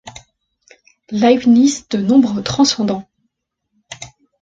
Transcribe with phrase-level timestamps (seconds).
[1.11, 3.07] Leibniz de nombres transcendants.